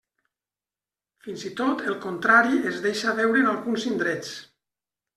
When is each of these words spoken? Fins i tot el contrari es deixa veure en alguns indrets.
Fins 1.25 1.43
i 1.51 1.53
tot 1.61 1.85
el 1.93 1.99
contrari 2.07 2.65
es 2.73 2.83
deixa 2.89 3.17
veure 3.23 3.47
en 3.47 3.55
alguns 3.55 3.89
indrets. 3.95 4.39